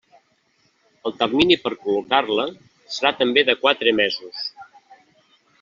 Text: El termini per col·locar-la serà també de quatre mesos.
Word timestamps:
El 1.09 1.13
termini 1.19 1.57
per 1.67 1.73
col·locar-la 1.83 2.47
serà 2.97 3.13
també 3.23 3.47
de 3.51 3.59
quatre 3.63 3.95
mesos. 4.03 4.45